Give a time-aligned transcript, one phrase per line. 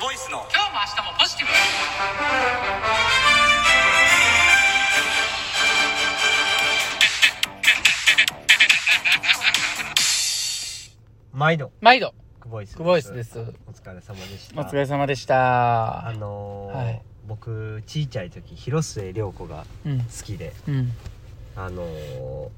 [0.00, 0.38] クボイスの。
[0.38, 1.52] 今日も明日もポジティブ。
[11.32, 11.70] 毎度。
[11.82, 12.14] 毎度。
[12.40, 13.38] クボイスクボイスです。
[13.38, 13.42] お
[13.72, 14.60] 疲れ様でした。
[14.62, 16.06] お疲れ様でした。
[16.08, 17.02] あのーはい。
[17.28, 19.98] 僕ちいちゃい時広末涼子がうん。
[20.00, 20.54] 好きで。
[20.66, 20.92] うん。
[21.56, 22.48] あのー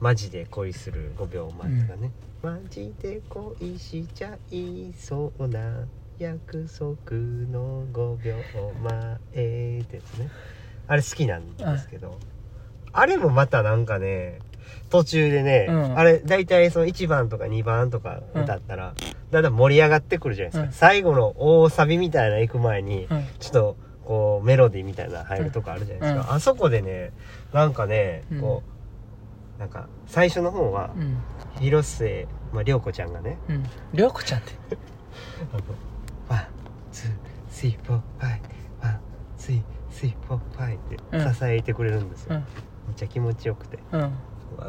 [0.00, 2.10] マジで恋する5秒前とかね、
[2.42, 5.86] マジで恋しちゃいそうな
[6.20, 7.16] 約束
[7.50, 8.34] の5秒
[8.82, 10.28] 前ってやつね。
[10.86, 12.18] あれ好きなんですけど、
[12.92, 14.40] あれもまたなんかね
[14.90, 15.98] 途中でね、うん。
[15.98, 18.94] あれ大体その1番とか2番とか歌ったら、
[19.30, 20.72] だんだん盛り上がってくるじゃないですか、うん。
[20.72, 23.26] 最後の大サビみたいな行く前に、うん。
[23.38, 26.36] ちょっとこうメロディーみたいな入るとこあるじゃないですか、うん。
[26.36, 27.12] あそこでね
[27.54, 28.40] なんかねうん。
[28.42, 28.62] こ
[29.56, 31.16] う、なんか最初の方はうん。
[31.60, 33.64] 広末、まあ、涼子ちゃんがねうん。
[33.94, 34.52] りょうこちゃんって
[36.90, 39.00] 「one two three four five one
[39.38, 41.34] two three four five」ってうん。
[41.34, 42.40] 支えてくれるんですよ、うん。
[42.40, 43.78] めっちゃ気持ちよくて。
[43.92, 44.12] うん。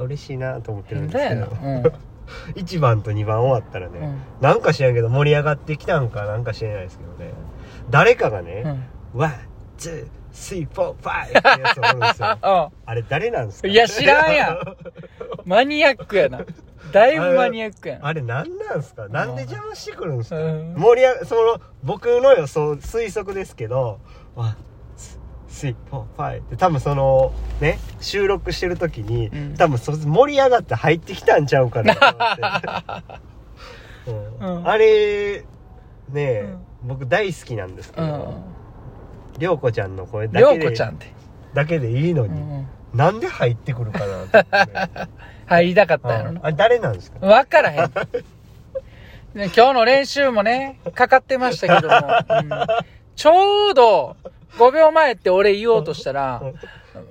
[0.04, 1.42] 嬉しいなと思ってるんですけど。
[1.42, 1.48] な。
[1.48, 1.84] うん。
[2.56, 4.22] 1番と2番終わったらね、うん。
[4.42, 7.34] なんか知らんけど盛り上がってきたんかなんか知らないですけどね。
[7.90, 8.84] 誰かがねうん
[9.20, 9.34] 「one
[9.78, 12.28] two three four five」ってやつおるんですよ。
[12.42, 13.68] あ あれ誰なんですか？
[13.68, 14.60] いや知らんやん。
[15.46, 16.40] マニアックやな
[16.92, 18.06] だいぶマニアックやん。
[18.06, 19.08] あれ何なんすか？
[19.10, 20.74] なんで邪魔してくるんですかうん。
[20.76, 24.00] 盛り上がその僕の予想推測ですけど
[24.36, 24.56] ワン
[25.48, 29.56] スリーフォーファイって多分そのね収録してる時に、うん。
[29.56, 34.58] 多分そ盛り上がって入ってきたんちゃうかなと思って、 うん。
[34.58, 34.68] うん。
[34.68, 35.44] あれね
[36.16, 36.58] え、うん。
[36.90, 38.44] 僕大好きなんですけうどん。
[39.38, 41.08] 涼子ちゃんの声だけでこちゃんって。
[41.54, 42.68] だけでいいのに、うん。
[42.94, 45.10] なんで入ってくるかなと思って、ね
[45.56, 47.26] 入りたかったんやろなうんあれ誰なんですか？
[47.26, 47.78] わからへん。
[49.34, 52.00] ね今日の練習もね、かかってましたけども、う
[52.44, 52.50] ん
[53.16, 54.16] ちょうど
[54.58, 56.42] 5秒前って俺言おうとしたら、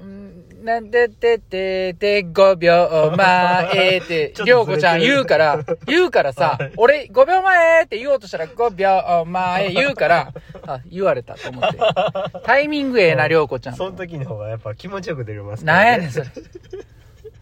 [0.03, 10.33] うんなんでててて5秒前ってりょうこちゃん言うから、言うからさはい、俺5秒前って言おうとしたら5秒前言うから、
[10.67, 11.79] あ、言われたと思って。
[12.45, 13.75] タイミングええな、りょうこちゃん。
[13.75, 16.27] その時の方がやっぱ気持ちよく出れますなんやねん、それ。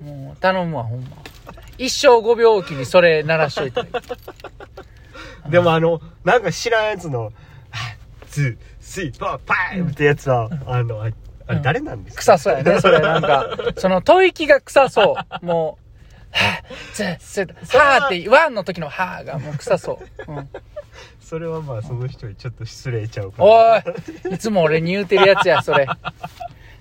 [0.03, 1.09] もう、頼むわ、ほんま。
[1.79, 3.83] 一生5秒おきにそれ鳴らしといて。
[5.49, 7.31] でもあの、なんか知らんやつの、は
[8.29, 11.11] two, three, four, five ってやつは、あの、あ
[11.49, 13.01] あれ誰なんですか、臭そうやね、 それ。
[13.01, 15.47] なんか、その吐息が臭そう。
[15.47, 20.33] もう、はぁ、つ、つ、はぁって、 one の時のはぁがもう臭そう。
[20.33, 20.49] うん。
[21.21, 23.49] それはまあその人にちょっと失礼ちゃうから。
[24.27, 25.87] おい、いつも俺に言うてるやつや、それ。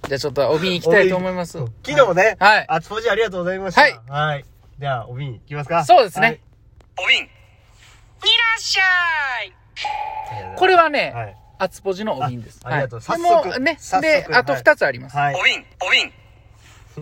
[0.07, 1.57] じゃあちょっと帯に行きたいと思います。
[1.57, 3.81] うん昨日ね、はいあつぽじありがとうございました。
[3.81, 4.00] はい。
[4.07, 4.45] はい。
[4.79, 5.84] では、お瓶いきますか。
[5.84, 6.41] そうですねはい。
[7.03, 7.28] お瓶いら
[8.57, 9.53] っしゃい
[10.57, 11.38] これれはね、はい。
[11.59, 12.59] あつぽじのお瓶です。
[12.63, 15.17] あありがとうはい早速でもね、早速で、あとはい2つあります。
[15.17, 15.35] はい。
[15.35, 16.12] お瓶お瓶 い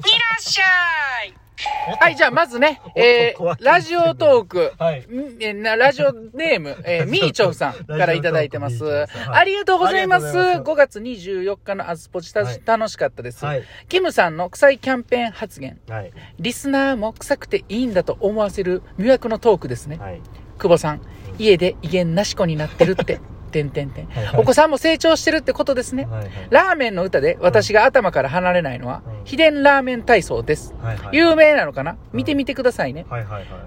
[0.01, 1.44] らっしゃい
[1.99, 4.99] はい、じゃあまずね、 えー、ラジオトーク、はい。
[5.01, 5.37] ん？
[5.39, 9.07] えラジオネーム、えー、 みーちょふさんからいただいてます。
[9.31, 10.27] ありがとうございます。
[10.27, 13.63] ありがとうございます5月24日のアスポチタ、はい楽しかったです、はい。
[13.89, 15.79] キムさんの臭いキャンペーン発言。
[15.87, 16.11] はい。
[16.39, 19.97] リスナーも臭くていいんだと思わせる魅惑のトークですね。
[19.97, 20.21] はい。
[20.57, 21.01] 久保さん、
[21.37, 23.19] 家で威厳なし子になってるって、
[23.55, 26.05] てんてんてんお子さんも成長してるってことですね。
[26.05, 26.23] はい。
[26.23, 26.31] はい。
[26.49, 30.73] ラーメンの歌で私が頭から離れないのはうん、秘伝ラーメン体操です。
[30.81, 30.97] はい。
[30.97, 31.15] はい。
[31.17, 31.97] 有名なのかな？
[32.11, 33.05] 見てみてくださいね。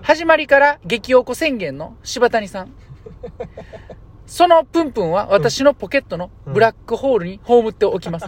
[0.03, 2.73] 始まりから激おこ宣言の柴谷さん。
[4.27, 8.27] そのプンプンは私のポケットのブラックホールに葬っておきます。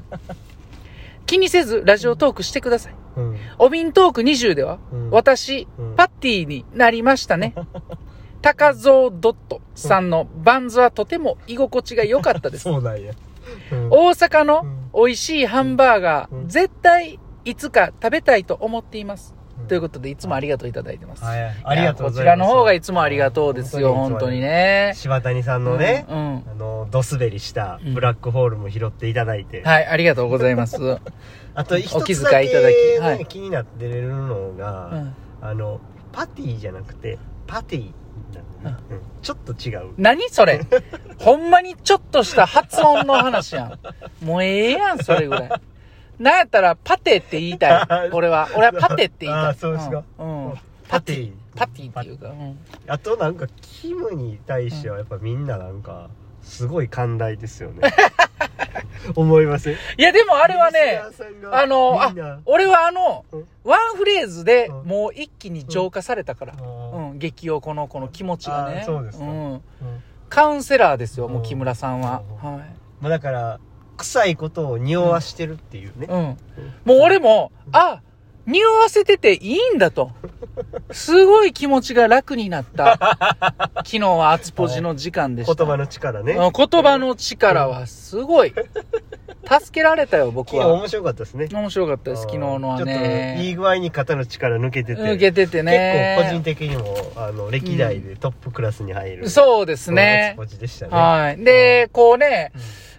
[1.26, 2.94] 気にせずラジオトークしてください。
[3.16, 3.36] うん。
[3.58, 7.54] お瓶トーク20では、うん私、うんパッティになりましたね。
[8.42, 12.64] 高蔵ドットさんのバンズはとても居心地が良かったです。
[12.70, 13.12] そうなんや。
[13.72, 19.34] うん大阪のうん美味しいハンバーガー、うん絶対いつか食べたいと思っています。
[19.34, 21.22] うんということで、いつもありがとういただいてます。
[21.22, 21.54] はい。
[21.64, 22.24] ありがとうございます。
[22.24, 24.40] こちらの方がいつもありがとうですよ、本当に。
[24.40, 24.92] ね。
[24.96, 26.18] 柴谷さんのね、うん。
[26.18, 29.62] うんあの、ドスベリしたブラックホールも拾っていただいて。
[29.62, 30.82] はい、ありがとうございます。
[30.82, 30.98] うん。
[31.54, 35.04] あと一お気遣いいただきはいね、気になってるのが、
[35.42, 35.78] あの、
[36.10, 37.92] パティじゃなくて、パティ
[38.62, 39.92] なのね、うんちょっと違う。
[39.98, 40.66] 何それ？
[41.18, 43.78] ほんまにちょっとした発音の話や
[44.22, 44.24] ん。
[44.24, 45.50] もうええやん、それぐらい。
[46.18, 48.10] なんやったら、パテって言いたい。
[48.12, 48.48] 俺は。
[48.56, 49.44] 俺はパテって言いたい。
[49.48, 50.50] あそうですかうん。
[50.50, 50.58] うん
[50.88, 51.32] パティ。
[51.54, 52.58] パティっていうか、うん。
[52.88, 56.08] あとなんか、キムに対してはやっぱみんななんか、
[56.42, 57.90] すごい寛大ですよね。
[59.16, 59.74] 思いません？
[59.74, 61.00] いや、でもあれはね、
[61.52, 62.12] あの、あ
[62.44, 66.54] 俺はあのうん、ワンフレーズでうんもう一気に浄化されたから。
[66.54, 68.82] うん、激おこのこの気持ちがね。
[68.84, 69.20] そうです。
[69.20, 69.62] うん
[70.28, 72.22] カウンセラーですよ、もううん木村さんは。
[72.42, 72.60] うんはい。
[73.00, 73.60] まあだから
[73.96, 76.36] 臭いことを匂わしてるっていうね、うん。
[76.84, 78.00] もう俺も、あ、
[78.46, 80.10] 匂わせてていいんだと。
[80.90, 82.98] すごい気持ちが楽になった。
[83.84, 85.54] 昨日は厚ポジの時間でした。
[85.54, 88.52] 言葉の力ねうん言葉の力はすごい。
[89.50, 90.68] 助けられたよ、僕は。
[90.68, 93.38] 面白かったですね面白かったです、昨日のはちょっといね。
[93.42, 96.16] い具合に肩の力抜けてて抜けててね。
[96.18, 100.34] 結構個人的にもあの歴代でトップクラスに入る、そうですね。
[100.36, 101.42] ポジでしたねはい。
[101.42, 102.52] で、こうね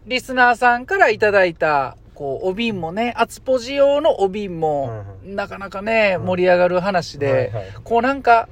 [0.04, 6.26] うん、リスナーさんからいただいた、こう、お瓶もね、厚ポジ用のお瓶も、なかなかね、うん。
[6.28, 7.52] 盛り上がる話で、
[7.84, 8.48] こうなんか、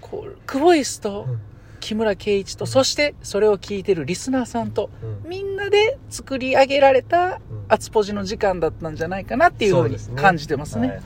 [0.00, 1.40] こう、クボイスとうん。
[1.78, 5.30] 木村圭一と、そしてそれを聞いてるリスナーさんと、うん。
[5.30, 7.40] みんなで作り上げられたうん。
[7.68, 10.88] 厚ポジの時間だったんじゃないかなっていうふうに感じてますね。
[10.88, 11.04] はいはい。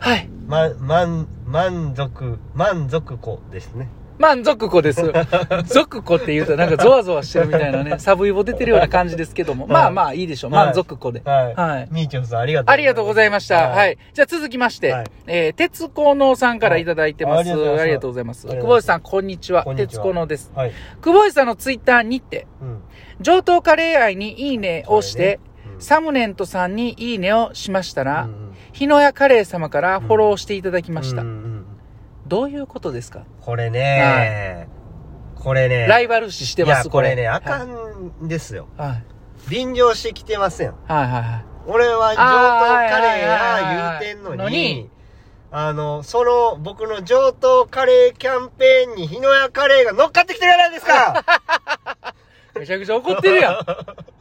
[0.00, 0.28] はい。
[0.46, 3.88] ま、満満足満足子ですね
[4.22, 5.12] 満足子です。
[5.66, 10.52] 族子って言うとなんかゾワゾワしてるみたいなね、サブイボ出てるような感じですけども、まあまあいいでしょう。
[10.52, 11.22] はい満足子で。
[11.24, 11.88] はい、はい。
[11.90, 13.70] みーちょんさんありがとうありがとうございました。
[13.70, 13.98] はい。
[14.14, 17.50] じゃあ続きまして、はいえー、鉄工能さんからいただいてます。
[17.50, 18.46] はいあありりがとうございます。
[18.46, 19.66] 久保井さん、こんにちは。
[19.76, 20.52] 鉄工能です。
[20.54, 22.78] はい、久保井さんのツイッターにて、うん
[23.20, 28.28] 上等カレー愛にいいねをして、うんサムネントさんにいいねをしましたら、
[28.72, 31.24] 日野屋カレー様からフォローしていただきました。
[32.32, 33.24] どういうことですか？
[33.42, 34.66] これね、
[35.34, 36.84] これねライバル視してます？
[36.84, 38.68] いやこれねはいあかんですよ。
[38.78, 39.04] はい。
[39.50, 41.44] 便乗してきてませんはいはいはい。
[41.66, 44.90] 俺は上等カレーや言うてんののにに、
[45.50, 51.24] あの、その僕の上等カレーキャンペーンに日野屋カレーが乗っかってきてるじゃないですか。
[52.58, 53.58] めちゃくちゃ怒ってるやん。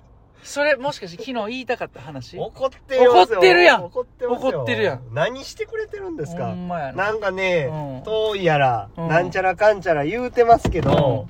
[0.43, 2.37] それ、もしかして昨日言いたかった話？
[2.37, 3.11] 怒ってよ。
[3.13, 5.01] 怒ってるやん怒ってますよ怒ってるやん。
[5.13, 7.05] 何してくれてるんですほかんまやな。
[7.05, 8.03] なんかね、うん。
[8.03, 9.07] 遠いやら、うん。
[9.07, 11.27] なんちゃらかんちゃら言うてますけど、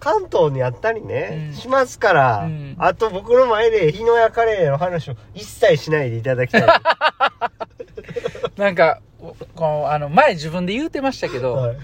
[0.00, 1.54] 関東にあったりね、うん。
[1.54, 2.74] しますから、うん。
[2.78, 6.66] あと僕の前で日野屋カレーの話を一切しないでいただきたい。
[8.56, 11.76] なんか、おこう、あの、前自分で言うてましたけど、はい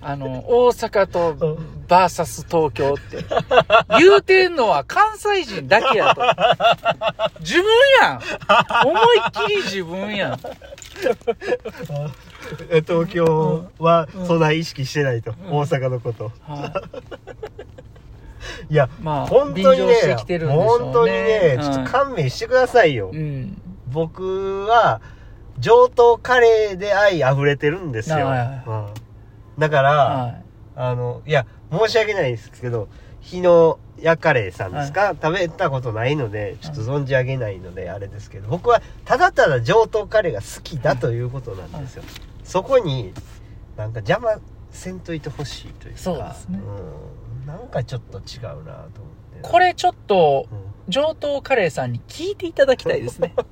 [0.00, 3.24] あの、大阪とうんバーサス東京って、
[3.98, 6.22] 言うてんのは関西人だけやと。
[7.40, 7.64] 自分
[8.02, 8.20] やん
[8.88, 10.40] 思いっきり自分やん。
[12.70, 16.32] え東京はそんな意識してないと、大阪のこと。
[16.42, 16.72] は
[18.68, 19.86] いや、まあ、本当にね
[20.46, 20.54] ね。
[20.54, 23.10] 本当にね、ちょっと勘弁してくださいよ。
[23.12, 23.16] うん。
[23.16, 23.62] うん。
[23.88, 25.00] 僕は、
[25.58, 28.28] 上等カレーで愛溢れてるんですよ。
[29.58, 30.42] だから、はい。
[30.76, 32.88] あの、いや、申し訳ないですけど、
[33.20, 42.04] 日野屋カレーさんですか、食べたことないので、ちょっと存じ上げないので、あれですけど、僕はただただ上等カレーが好きだということなんですよ。
[42.44, 43.12] そこに、
[43.76, 44.38] なんか邪魔
[44.70, 46.00] せんといてほしいというか。
[46.00, 47.46] そうですねうん。
[47.46, 49.40] なんかちょっと違うなと思って。
[49.42, 53.34] これちょっと、うん、上等カレーさんに聞いていただきたいですね。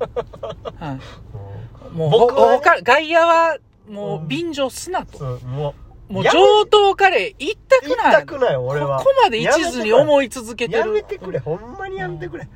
[1.93, 3.57] もう、僕はね外野は、
[3.89, 5.41] もううん便乗すなと。
[5.45, 5.84] もう、
[6.14, 8.12] もう上等カレー行ったく言いない。
[8.12, 8.99] たくない、俺は。
[8.99, 10.93] ここまで一途に思い続けてやる。
[10.93, 12.44] めてくれ、ほんまにやめてくれ。
[12.44, 12.50] うん。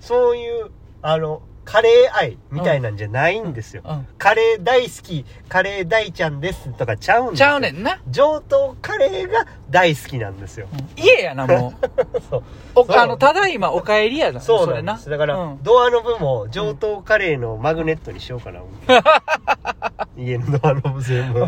[0.00, 0.70] そういう、
[1.02, 3.82] あの、カレー愛みたいなんじゃないんですよ。
[3.84, 4.06] うん。
[4.18, 7.46] カレー大好き、カレー大ちゃんですとかちゃうんですよ。
[7.46, 8.00] ちゃうねんな。
[8.10, 10.66] 上等カレーが大好きなんですよ。
[10.72, 11.86] うん家やな、もう。
[12.30, 12.42] そう。
[12.74, 14.40] そうおあの、ただいまお帰りやな。
[14.40, 15.10] そうれなんです。
[15.10, 18.60] だから、うんドアノブも上等カレーのマグネットにしようかな。
[20.16, 21.40] 家のドアノブ全部。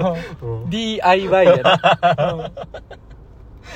[0.42, 2.50] うん DIY やな。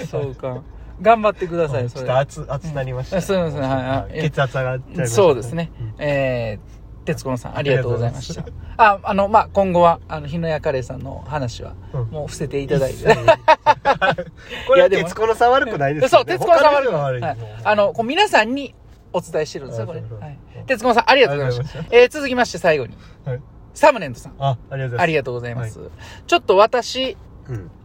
[0.01, 0.59] うんそうか。
[1.01, 2.19] 頑張ってください、それちょっと。
[2.19, 3.17] 熱、熱なりました。
[3.17, 5.17] うんすいませんはいはい血圧上がっちゃいました。
[5.17, 5.95] そうですねうん。
[5.99, 8.45] えー、徹子のさん、ありがとうございました。
[8.77, 13.05] あ、あの、まあ、今後は、あの、日野屋カレーさんの話は、うんもう伏せていただいて。
[14.67, 16.25] これはいやでも徹子の差悪くないですそう。
[16.25, 17.23] 徹子のさん悪い。
[17.23, 18.75] はいあの、こう皆さんに
[19.13, 20.01] お伝えしてるんですよ、これ。
[20.01, 20.39] あそうそうはい。
[20.67, 21.85] 徹子のさん、ありがとうございました。
[21.91, 23.41] えー、続きまして最後に、はい
[23.75, 25.03] サムネントさん、あ、ありがとうございます。
[25.03, 25.79] ありがとうございます。
[26.27, 27.17] ちょっと私、うん。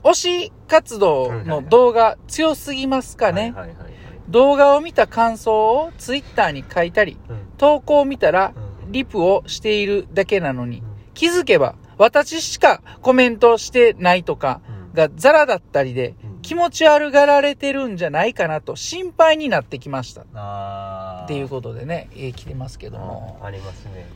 [0.03, 3.53] 推し活動の動画強すぎますかね。
[4.29, 8.53] 動画を見た感想をツイッターに書いたり、うん投稿を見たら
[8.85, 20.21] うんリプをしているだけなのに、うん気づけば私しかコメントしてないとかうんがザラだったりでうん気持ち悪がられてるんじゃないかなと心配になってきました。
[21.23, 23.39] っていうことでね、えー来てますけども。
[23.41, 24.09] あありますね。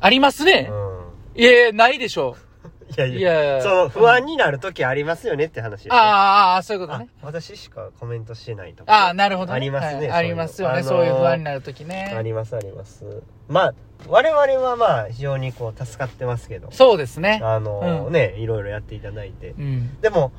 [0.00, 0.68] ありますね。
[0.70, 2.49] ういやいや、ないでしょう。
[2.96, 3.62] いや、いやいや。
[3.62, 5.88] その不安になる時ありますよねって話。
[5.90, 7.08] ああ、そういうことあね。
[7.22, 8.92] 私しかコメントしてないとか。
[8.92, 9.56] ああ、なるほど、ね。
[9.56, 10.80] ありますねはいありますよね。
[10.80, 12.20] あのーそういう不安になるときあね。
[12.24, 13.22] りますあります。
[13.48, 13.74] まあ、
[14.08, 16.68] 我々はまあ、非常にこう、助かってますけど。
[16.72, 17.40] そうですね。
[17.42, 19.50] あのーうんね、いろいろやっていただいて。
[19.50, 20.00] うん。
[20.00, 20.32] でも、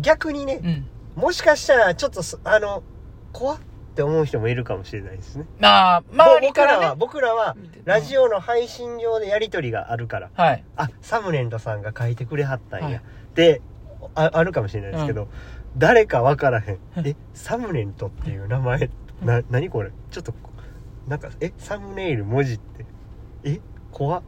[0.00, 0.86] 逆にね、うん。
[1.22, 2.82] もしかしたらちょっとすあの
[3.32, 3.58] 怖っ
[3.94, 5.46] て思う人もいるかもしれないですね。
[5.58, 6.94] まあ、周りからね。
[6.98, 10.64] 僕らは僕らはラジオの配信上でやり取りがあるから、はい。
[10.76, 13.02] あサムネントさんが書いてくれはったんや、はい。
[13.34, 13.62] で
[14.14, 15.28] ああるかもしれないですけど、
[15.76, 16.78] 誰か分からへん。
[17.04, 18.90] えサムネントっていう名前
[19.22, 19.90] な何これ？
[20.10, 20.34] ちょっと
[21.08, 22.84] なんかえサムネイル文字って。
[23.44, 23.60] え
[23.92, 24.22] 怖っ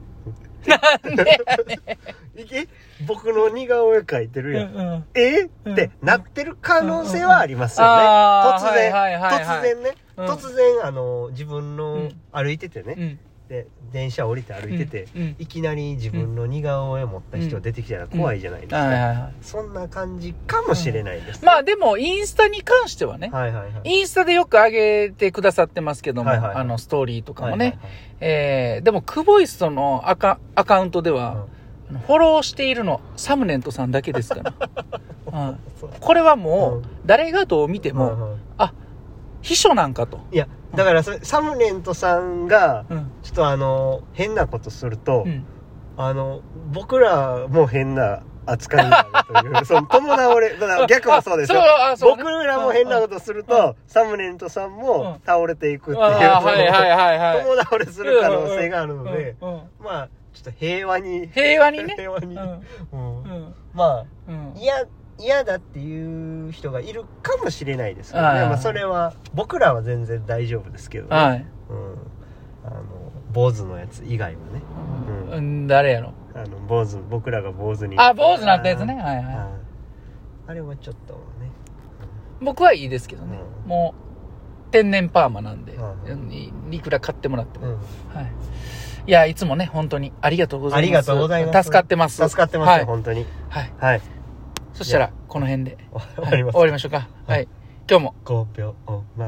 [2.36, 2.68] え
[3.06, 5.48] 僕の似顔絵描いてるやん、うんえ？
[5.64, 5.72] うん。
[5.72, 10.26] ってなってる可能性はありますよね、突然、突然ね、うん。
[10.26, 12.20] 突然あの自分うのん。
[12.32, 13.18] 歩いててね、うん。
[13.48, 15.36] で電車降りて歩いてて、うんうん。
[15.38, 19.34] いきなり自分の似顔絵持った人出てきたら怖いじゃないですか、はいはいはい。
[19.40, 23.72] そんな感じかもしれないです、まあでも、インスタに関してはね、はいはいはい。
[23.84, 26.56] インスタでよく上げてくださってますけども、はいはいはい。
[26.58, 27.64] あの、ストーリーとかもね。
[27.66, 27.90] はいはいはい。
[28.18, 31.46] えー、でも、クボイストのアカアカウントでは、
[32.06, 34.54] フォローしているの、サムネントさんだけですから。
[35.52, 35.56] う
[36.00, 36.82] これはもう、うん。
[37.04, 38.40] 誰がどう見ても、うんうん。
[38.58, 38.72] あ、
[39.46, 40.18] 秘書なんかと。
[40.32, 43.10] いやだからそれサムネントさんがうん。
[43.22, 45.44] ちょっとあの変なことすると、うん。
[45.96, 49.08] あの僕らも変な扱いになる
[49.42, 57.42] という その友倒れだから逆もそうですよそうあそうね僕らも変なことすると、サムネントさんも倒れていくっていう、あーはいはいはいはい。
[57.46, 61.94] 友倒れする可能性があるので、うんうんまあちょっと平和に平和にね。
[61.96, 62.42] 平和に、うん。
[62.92, 63.54] うんうん。
[63.72, 64.52] まあうん。
[64.56, 64.74] 嫌
[65.18, 71.46] 嫌だっていう人がいるかもしれないですけどね、はいまあ、それは僕らは全然大丈夫ですけどね、はい。
[71.70, 71.96] うん、
[72.64, 72.82] あの
[73.32, 74.62] 坊主のやつ以外はね
[75.30, 76.12] うんうん、誰やろ？
[76.34, 78.94] あの坊主僕らが坊主にあ、坊主なったやつね。
[78.94, 79.50] はいは
[80.46, 81.46] あれはちょっとね
[82.40, 82.44] い。
[82.44, 83.38] 僕はいいですけどね。
[83.64, 83.94] うんも
[84.68, 87.66] う、天然パーマなんで、うんうんいいくら買ってもらっても。
[87.66, 87.74] うん
[88.14, 88.32] はい。
[89.08, 90.82] いや、いつもね、本当にありがとうございます。
[90.82, 92.28] ありがとうございます助かってます。
[92.28, 92.84] 助かってますよ、はい。
[92.84, 93.72] 本当にはい。
[93.78, 94.02] はい
[94.76, 95.78] そしたら、この辺で、
[96.16, 97.08] 終わります終わりましょうか。
[97.26, 97.48] はい。
[97.88, 98.14] 今日も。
[98.26, 98.74] 5秒
[99.16, 99.24] 前